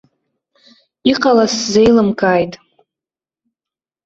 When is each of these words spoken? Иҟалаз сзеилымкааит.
Иҟалаз 1.11 1.51
сзеилымкааит. 1.61 2.53